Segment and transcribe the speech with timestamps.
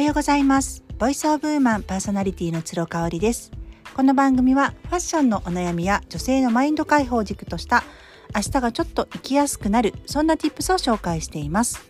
[0.00, 0.82] はようございます。
[0.98, 3.52] ボイスオブウーマンパーソナリティの鶴香織です。
[3.94, 7.84] この番組はファッションのお悩みや女性のマインド解放軸とした
[8.34, 11.86] 明日がちょっと生きやすくなるそんな tips を紹介しています。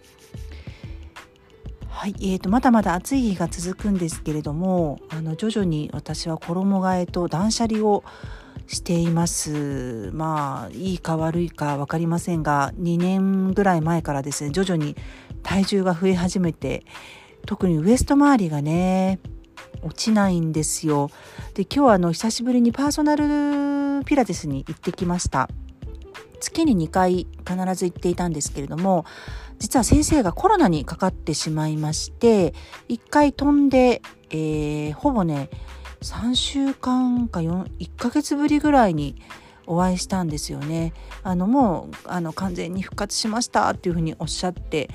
[1.89, 8.03] はい、えーと、まだまだ暑い日が続くんですけれどもあの徐々に私は衣替えと断捨離を
[8.67, 10.11] しています。
[10.13, 14.97] まあいいか悪いか分かりませんが2年ぐらい前からですね徐々に
[15.45, 16.85] 体重が増え始めて
[17.47, 19.19] 特にウエスト周りがね
[19.83, 21.11] 落ちないんですよ。
[21.55, 25.49] で今日はあの久しぶりにパーソナルピラティスに行ってきました。
[26.41, 29.05] 月に2回必ず行っていたんですけれども
[29.59, 32.55] 実は先生がコロナにかかってしまいまして
[32.89, 35.51] 1回飛んで、えー、ほぼね
[36.01, 37.69] 3週間か1
[37.99, 39.17] ヶ月ぶりぐらいに
[39.67, 40.95] お会いしたんですよね。
[41.23, 44.89] あのもうあの完全に復活しましたっていうふうにおっしゃって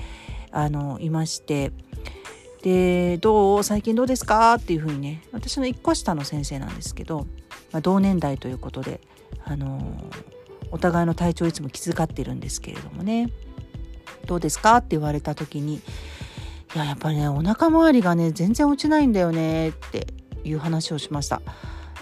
[0.50, 1.72] あのいまして。
[2.66, 3.62] でどう？
[3.62, 4.54] 最近どうですか？
[4.54, 7.28] っていうふうにね私の1個下の先生なんですけど、
[7.70, 9.00] まあ、同年代ということで
[9.44, 9.96] あの
[10.72, 13.30] お互いの体調いつも気遣ってるんですけれどもね。
[14.26, 14.78] どうですか？
[14.78, 15.80] って言われた時にい
[16.74, 20.08] ややっぱりねお腹周りがね全然落ちないんだよねって
[20.42, 21.40] いう話をしました。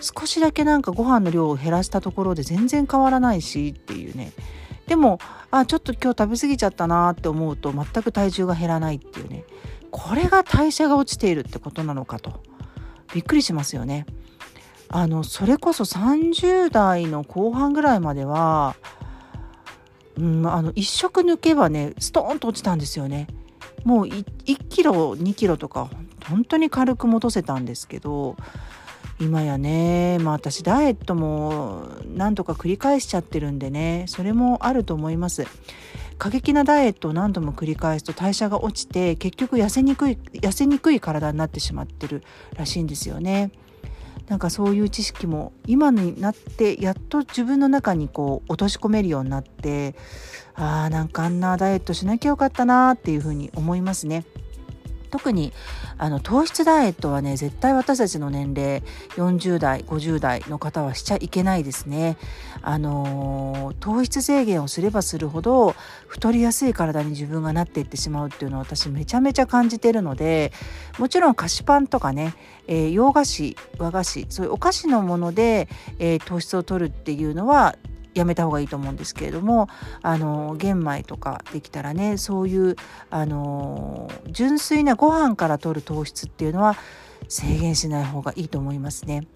[0.00, 4.32] 少しだけなんかご飯の量を減らしたところで全然変わらないしっていうね。
[4.86, 5.18] でも
[5.50, 9.44] あちょっと今日食べ過ぎちゃったなって思うと全く体重が減らないっていうね。
[9.96, 12.42] これが代謝が落ちているってことなのかと。
[13.14, 14.06] びっくりしますよね。
[14.88, 18.74] あのそれこそ30代の後半ぐらいまでは、
[20.18, 23.28] うん、あの1食抜けばねストーンと落ちたんですよね。
[23.84, 25.88] もう 1, 1キロ2キロとか
[26.28, 28.36] 本当に軽く戻せたんですけど
[29.20, 35.46] 今やねまあ私ダイエットも何とか繰り返しちゃってるんでねそれもあると思います。
[36.18, 42.22] 過激なダイエットを何度も繰り返すと代謝が落ちて結局痩せにくい痩せにくい体になってしまってる
[42.56, 43.50] らしいんですよね
[44.28, 49.94] なんかそういう知識も今になってやっと自分の中にこう落とし込めるようになって
[50.54, 54.24] あーなんかあんなダイエットしなきゃよかったなっていうふうに思いますね。
[55.14, 55.52] 特に
[55.96, 62.16] あの糖質ダイエットはね絶対私たちの年齢40代50代の方はしちゃいけないですね。
[62.62, 65.76] あの糖質制限をすればするほど
[66.08, 70.50] 太りやすい体に自分がなっていってしまうっていうのは私めちゃめちゃ感じてるので
[70.98, 72.34] もちろん菓子パンとかね、
[72.66, 75.68] えー、洋菓子和菓子そういうお菓子のもので、
[76.00, 77.76] えー、糖質を取るっていうのは
[78.14, 79.68] やめた方がいいと思うんですけれども
[80.02, 82.76] あの玄米とかできたらねそういう
[83.10, 86.76] あの純粋なご飯から取る糖質っていうのは
[87.28, 89.26] 制限しない方がいいと思いますね。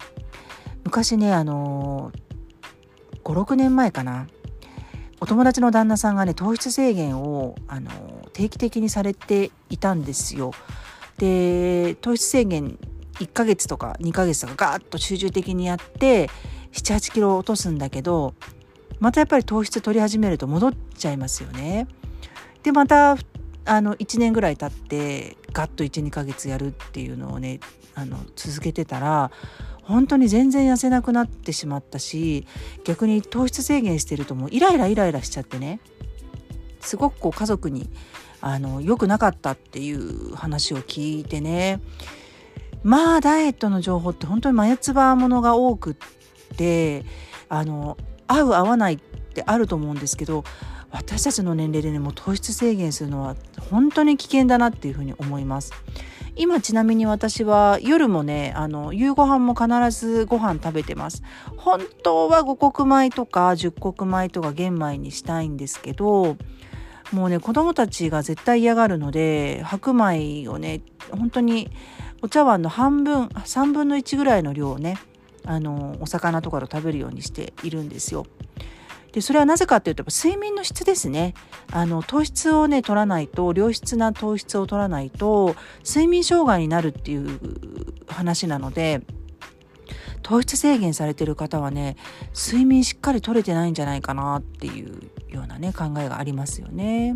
[0.83, 2.11] 昔ねあの
[3.23, 4.27] 56年前かな
[5.19, 7.91] お友達の旦那さんがね糖質制限をあの
[8.33, 10.51] 定期的にされていたんですよ。
[11.17, 12.79] で糖質制限
[13.19, 16.29] 1ヶ月とか2ヶ月とかガーッと集中的にやって
[16.71, 18.33] 78キロ落とすんだけど
[18.99, 21.87] またやっぱり糖質取り始めると戻っちゃいますよね。
[22.63, 23.17] でまた
[23.65, 27.59] あの1年ぐらい経ってガッと12ヶ月やるっていうのをね
[27.95, 29.31] あの続けてたら
[29.83, 32.45] 本当に全然痩せなくなってしまったし
[32.83, 35.79] 逆に糖質制限してるともうイライライライラしちゃってね
[36.79, 37.89] すごくこう家族に
[38.41, 41.81] あの良くなかったっていう話を聞いてね
[42.83, 45.95] まあダイエットの情報って本当に眉唾ものが多くっ
[46.55, 47.03] て
[47.49, 47.97] あの
[48.29, 50.45] 合う合わないってあると思うんですけど
[50.91, 53.35] 私たちの年齢でねもう糖質制限するのは
[53.69, 55.73] 本当に危険だなっていうふうに思います。
[56.35, 61.21] 今ちなみに私は夜もねあの夕ご飯も必ずご飯食べてます
[61.57, 66.37] 本当は五穀米とか十穀米とか玄米にしたいんですけど
[67.11, 71.69] もうね子供たちが絶対嫌がるので白米をね本当に
[72.21, 74.97] お茶碗の半分3分の1ぐらいの量をね
[75.49, 78.27] あのお魚とかと食べるようにしているんですよ。
[79.11, 81.33] でそれはなぜかっていうと睡眠の質ですね
[81.71, 87.39] あの糖質をね取らないと良質な糖質を取らないと睡眠障害になるっていう
[88.07, 89.01] 話なので
[90.21, 91.97] 糖質制限されてる方はね
[92.35, 97.15] 睡眠しっかり取れてないんじゃないかなっていうようなね考えがありますよね。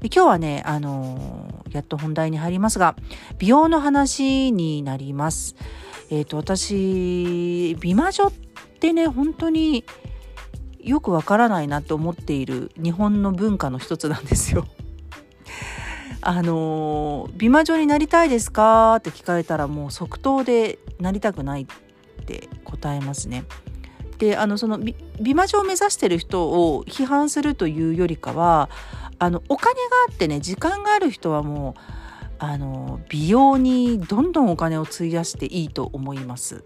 [0.00, 2.96] で今日はねあのやっと本題に入りますが
[3.38, 5.54] 美容の話になります。
[6.10, 8.32] えっ、ー、と私美魔女っ
[8.80, 9.84] てね本当に
[10.80, 14.66] よくわからないなと思っている日本の文化の一つなんですよ。
[16.20, 21.66] あの美魔女になりたいですかって聞かれたらもう即答でなりたくないっ
[22.24, 23.44] て答えますね。
[24.18, 28.70] であのその美魔女を目指してる人を批判するというよりかは
[29.18, 31.80] あのお金があってね時間がある人はもう
[32.38, 36.62] あの美容にどんどんお金を費やしていいと思います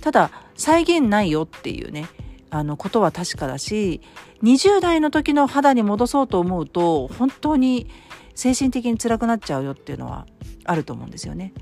[0.00, 2.06] ただ再現ないよっていうね
[2.50, 4.00] あのことは確かだし
[4.42, 7.88] 20代の時の肌に戻そうと思うと本当に
[8.34, 10.26] 精神的に辛くなっちゃうよっていうのは
[10.64, 11.52] あると思うんですよね。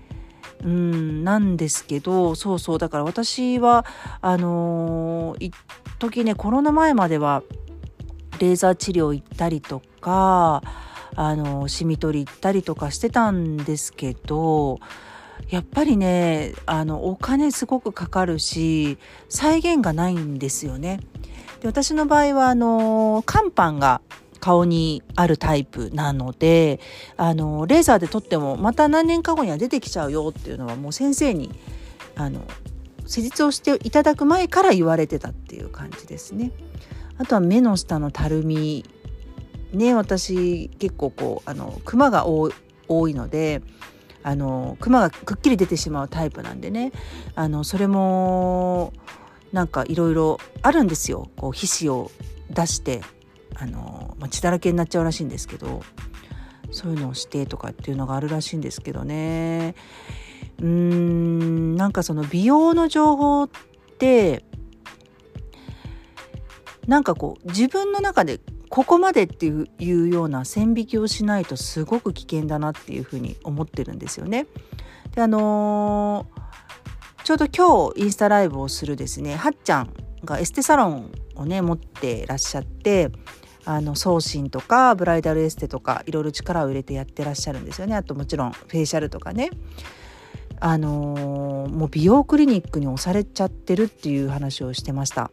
[0.65, 3.85] うんなんですけどそうそうだから私は
[4.23, 5.55] あのー、一
[5.99, 7.43] 時ねコロナ前までは
[8.39, 10.63] レーザー治療行ったりとか
[11.17, 14.79] あのシミ取り行ったりとかしてたんですけど
[15.49, 18.99] やっぱりねあのお金すごくかかるし
[19.29, 21.01] 再現がないんですよね。
[21.61, 24.03] で私の場合はあの肝斑が
[24.41, 26.81] 顔にあるタイプなので
[27.17, 31.51] あのレーザーで撮ってもまた何年か後には出てきちゃうよっていうのはもう先生に
[32.15, 32.43] あの
[33.07, 36.53] 施術をしていただく前から言われてたっていう感じですね。
[37.19, 38.85] あとは目の下のたるみ
[39.77, 42.49] ね私結構こうあのクマが多
[43.09, 43.63] いので
[44.23, 46.91] あのクマがくっきり出てしまうタイプなんでね。
[47.37, 48.93] あのそれも
[49.53, 51.31] なんかいろいろあるんですよ。
[51.37, 52.11] こう皮脂を
[52.51, 53.03] 出して
[53.55, 55.83] あの、まあ、血だらけになっちゃうらしいんですけど
[56.71, 59.77] そういうのをしてとかっていうのがあるらしいんですけどね。
[60.59, 63.51] うーんなんかその美容の情報っ
[63.99, 64.45] て
[66.87, 74.47] なんかこう自分の中でここまでっていうような線引きをしないとすごく危険だなっていうふうに思ってるんですよね。
[75.15, 79.93] であのー、ちょうど今日インスタライブをするですねはっちゃん
[80.25, 83.11] がエステサロンをね持ってらっしゃって
[83.65, 89.51] あの送信とかブライダルエステとかいろいろ力を入れてやってらっしゃるんですよねあともちろんフェイシャルとかね。
[90.59, 95.31] あのー、もう美容クリニックに押されちゃってるっていう話をしてました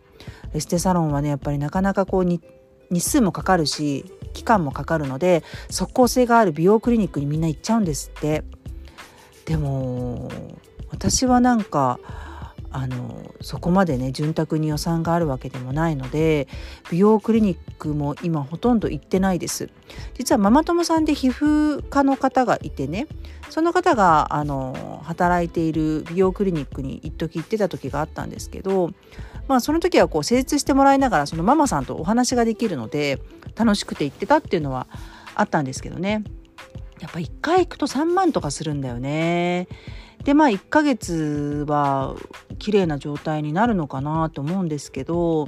[0.53, 2.25] エステサロンはねやっぱりなかなかこう
[2.93, 8.43] 日数もかかるし期間もかかるので即効性がある美容クリニックにみんな行っちゃうんですって。
[9.45, 10.29] でも
[10.89, 11.99] 私はなんか
[12.73, 16.47] あのそこまでね潤沢に予算があるわけでもないので
[16.91, 19.69] 美容クリニックも今ほとんど行ってないです
[20.15, 23.07] 実はママ友さんで皮膚科の方がいてね
[23.49, 28.89] その方があの働いている美容クリニックに一時行ってた時があったんですけど
[29.47, 33.21] まあその時はこう施術してもらいながらそのママさんとお話ができるので
[33.55, 34.87] 楽しくて行ってたっていうのは
[35.35, 36.23] あったんですけどね
[36.99, 39.67] やっぱ1回行くと3万とかするんだよね。
[40.23, 42.15] でまあ1ヶ月は
[42.59, 45.47] 綺麗な状態になるのかなと思うんですけど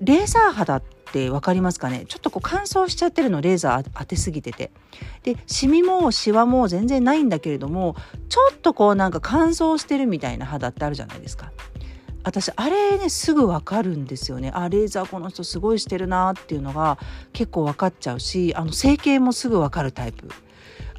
[0.00, 0.82] レーザー肌っ
[1.12, 2.04] て分かりますかね？
[2.08, 4.70] ちょっとこう乾燥しちゃってるのレーザー当てすぎてて。
[5.22, 7.96] でシミもシワも全然ないんだけれども
[8.28, 11.52] ちょっとこうなんか乾燥してるみたいな肌ってあるじゃないですか。
[12.22, 14.50] 私あれねすぐ分かるんですよね。
[14.54, 16.98] あレーザーこの人すごいしてるなっていうのが
[17.32, 20.28] 結構分かっちゃうしあの整形もすぐ分かるタイプ。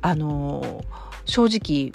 [0.01, 0.83] あの
[1.25, 1.93] 正直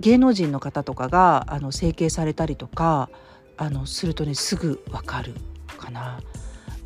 [0.00, 3.10] 芸能人の方とかがあの整形されたりとか
[3.56, 5.34] あのするとねすぐ分かる
[5.78, 6.20] かな。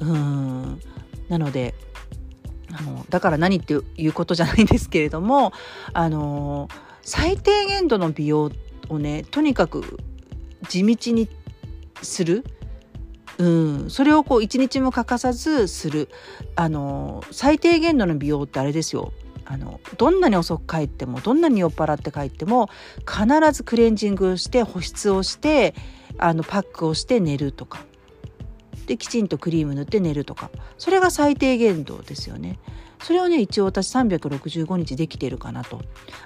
[0.00, 0.80] うん。
[1.28, 1.74] なので
[2.72, 5.52] あのだから何っていうことじゃないんですけれども
[5.92, 6.68] あの
[7.02, 8.50] 最低限度の美容
[8.88, 9.98] をねとにかく
[10.68, 11.28] 地道に
[12.02, 12.44] する、
[13.38, 16.08] うん、それをこう一日も欠かさずする。
[16.56, 19.12] あの最低限度の美容ってあれですよ。
[19.44, 22.68] あのどんなに遅く帰ってもどんなに酔っ払って帰っても
[23.00, 25.74] 必ずクレンジングして保湿をして
[26.18, 27.84] あのパックをして寝るとか。
[28.86, 30.50] できちんとクリーム塗って寝るとか。
[30.76, 32.58] それが最低限度ですよね。
[33.02, 35.80] それをね一応私365日できてるかなと。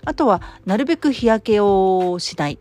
[0.05, 2.59] あとはなるべく日焼けをしない。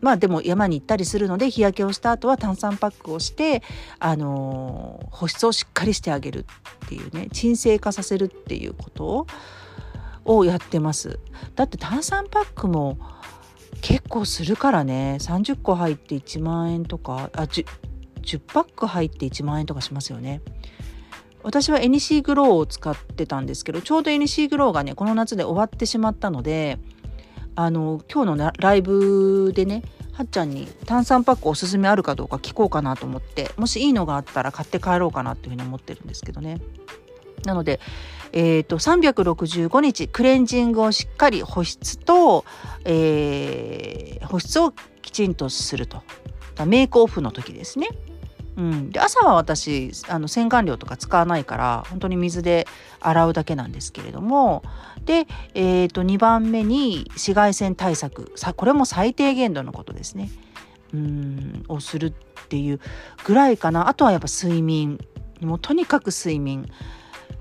[0.00, 3.62] まあでも山に行ったりするので日焼けをした後は炭酸パックをして、
[4.00, 6.44] あのー、保湿をしっかりしてあげる
[6.84, 9.26] っていうね鎮静化させるっていうことを
[10.24, 11.18] をやってます。
[11.54, 12.98] だって炭酸パックも
[13.80, 15.18] 結構するからね。
[15.20, 17.66] 30個入って1万円とかあ 10,
[18.22, 20.40] 10パック入って1万円とかしますよね。
[21.42, 26.78] 私は NC グローを使ってたんですけどちょうど NC グローがねこの夏で終わってしまったので
[27.54, 36.60] あの今日のライブでねはっちゃんに炭酸パックおすすめあるかどうか聞こうかなと思ってもしいいのがあったら買って帰ろうかなっていうふうに思ってるんですけどね。
[37.44, 37.80] なので、
[38.32, 42.44] えーと、365日クレンジングをしっかり保湿と、
[42.84, 44.72] えー、保湿を
[45.02, 46.02] きちんとすると。
[46.66, 47.88] メイクオフの時ですね。
[48.56, 52.66] うん、で朝は私あの洗顔料とか使わないから本当に水で
[53.00, 54.62] 洗うだけなんですけれども。
[55.04, 58.32] で、えー、と2番目に紫外線対策。
[58.36, 60.30] さこれも最低限度のことですね。
[60.92, 61.64] うん。
[61.68, 62.12] をするっ
[62.48, 62.80] ていう
[63.24, 63.88] ぐらいかな。
[63.88, 64.98] あとはやっぱ睡眠。
[65.40, 66.70] もうとにかく睡眠。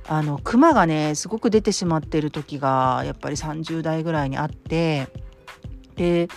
[0.08, 5.08] あのクマがねすごく出てしまっている時がやっぱり30代ぐらいにあって
[5.96, 6.28] で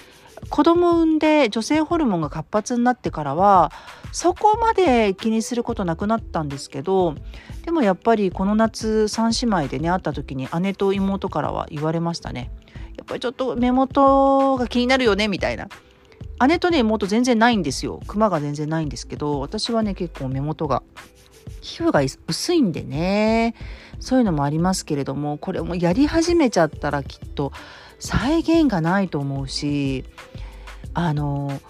[0.51, 3.73] 子供産んで女性ホルモンが活発になってからは
[4.13, 7.15] そこまで気にすることなくなったんですけど
[7.65, 12.51] でもやっぱりこの夏3姉妹でね会った時に姉と妹からは言われましたね。
[12.97, 15.69] やっぱりちょっと目元が気になるよねみたいな。
[16.47, 18.01] 姉とね妹全然ないんですよ。
[18.07, 20.83] クマが全然ないんですけど私はね結構目元が
[21.61, 23.55] 皮膚が薄いんでね
[24.01, 27.53] そういうのもありますけれどもこれもやり始めちゃったらきっと
[27.99, 30.05] 再現がないと思うし
[30.93, 31.61] あの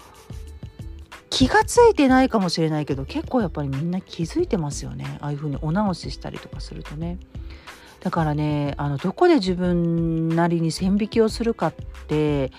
[1.29, 7.17] 気が付いてないかもしれないけど結構やっぱりみんな気づいてますよねああいう風にお直ししたりとかするとね。
[8.01, 11.73] だからねあのどこで自分なりに線引きをするかっ
[12.07, 12.51] て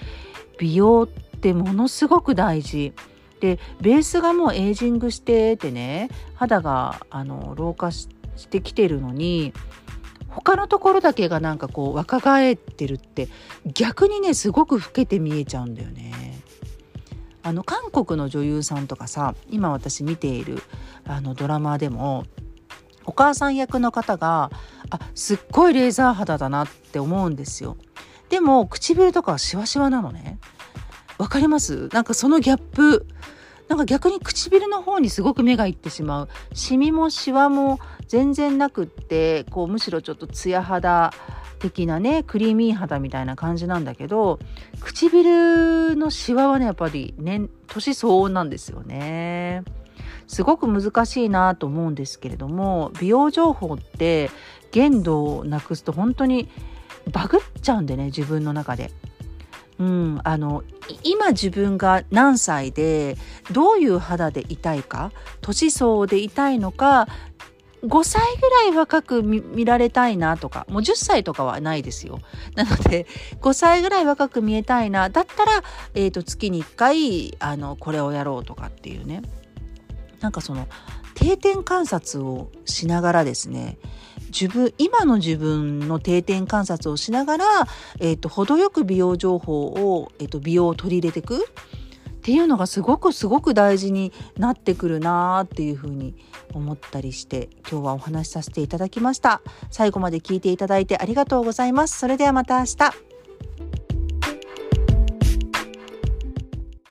[0.58, 2.92] 美容ってものすごく大事。
[3.40, 8.08] でベースがもうエイジングしててね肌があの老化し
[8.48, 9.52] てきてるのに
[10.28, 13.28] 他のところだけがなんかこう若返ってるって
[13.64, 16.12] 逆にねすごく老けて見えちゃうんだよね。
[17.42, 20.62] あの韓国の女優さんとかさ今私見ている
[21.06, 22.24] あのドラマでも
[23.04, 24.50] お母さん役の方が
[24.90, 27.76] あすっごいレーザー肌だなって思うんですよ。
[28.28, 30.38] でも唇とかはシワシワなのね。
[31.18, 31.88] わかります？
[31.92, 33.06] なんかそのギャップ
[33.68, 41.12] なんか逆に唇の方にすごく目がいってしまうシミもシワも全然なくってこうむしろちょっとツヤ肌
[41.58, 44.38] 的なねクリーミー肌みたいな感じなんだけど
[44.80, 49.64] 唇のシワはねやっぱり年年相応なんですよね。
[50.28, 54.30] すごく難しいなと思うんですけれども美容情報って
[54.70, 56.48] 限度をなくすと本当に
[57.10, 58.92] バグっちゃうんでね自分の中で。
[59.78, 60.64] うん、あの
[61.02, 63.16] 今自分が何歳で
[63.52, 67.08] どういう肌でいたいか年相でいたいのか
[67.82, 72.20] 5歳ぐらい若く見られたいなとかもう10歳とかはないですよ。
[72.54, 73.06] なので
[73.40, 75.62] 5歳ぐらい若く見えたいなだったら、
[75.94, 79.22] えーと、月に1回あのこれをやろうとかっていうね。
[80.20, 80.66] なんかその
[81.14, 83.78] 定点観察をしながらですね
[84.26, 87.44] 自分今の自分の定点観察をしながら、
[88.00, 96.16] えーと、程よく美容情報を、えーと、美容を取り入れていくっていうのがすごくすごく大事になってくるなーっていうふうに
[96.54, 99.42] 思ったりして今日はお話しさせていただきました。
[99.70, 101.98] 最後まで聞いていただいてありがとうございます。
[101.98, 103.15] それではまた明日。